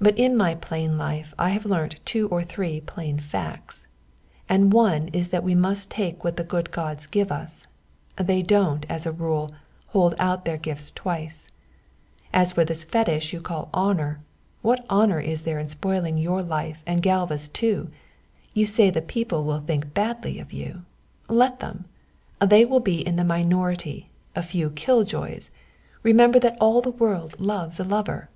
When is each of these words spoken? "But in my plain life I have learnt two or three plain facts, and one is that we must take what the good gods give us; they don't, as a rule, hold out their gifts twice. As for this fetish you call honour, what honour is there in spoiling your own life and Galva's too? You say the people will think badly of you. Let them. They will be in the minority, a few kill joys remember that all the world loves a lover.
"But 0.00 0.18
in 0.18 0.34
my 0.34 0.54
plain 0.54 0.96
life 0.96 1.34
I 1.38 1.50
have 1.50 1.66
learnt 1.66 2.00
two 2.06 2.26
or 2.28 2.42
three 2.42 2.80
plain 2.80 3.18
facts, 3.20 3.86
and 4.48 4.72
one 4.72 5.08
is 5.08 5.28
that 5.28 5.44
we 5.44 5.54
must 5.54 5.90
take 5.90 6.24
what 6.24 6.38
the 6.38 6.42
good 6.42 6.70
gods 6.70 7.04
give 7.04 7.30
us; 7.30 7.66
they 8.16 8.40
don't, 8.40 8.86
as 8.88 9.04
a 9.04 9.12
rule, 9.12 9.50
hold 9.88 10.14
out 10.18 10.46
their 10.46 10.56
gifts 10.56 10.90
twice. 10.90 11.48
As 12.32 12.52
for 12.52 12.64
this 12.64 12.82
fetish 12.82 13.34
you 13.34 13.42
call 13.42 13.68
honour, 13.74 14.20
what 14.62 14.86
honour 14.88 15.20
is 15.20 15.42
there 15.42 15.58
in 15.58 15.68
spoiling 15.68 16.16
your 16.16 16.40
own 16.40 16.48
life 16.48 16.82
and 16.86 17.02
Galva's 17.02 17.46
too? 17.46 17.90
You 18.54 18.64
say 18.64 18.88
the 18.88 19.02
people 19.02 19.44
will 19.44 19.60
think 19.60 19.92
badly 19.92 20.38
of 20.38 20.54
you. 20.54 20.86
Let 21.28 21.60
them. 21.60 21.84
They 22.40 22.64
will 22.64 22.80
be 22.80 23.06
in 23.06 23.16
the 23.16 23.22
minority, 23.22 24.08
a 24.34 24.40
few 24.42 24.70
kill 24.70 25.04
joys 25.04 25.50
remember 26.02 26.38
that 26.38 26.56
all 26.58 26.80
the 26.80 26.90
world 26.90 27.38
loves 27.38 27.78
a 27.78 27.84
lover. 27.84 28.30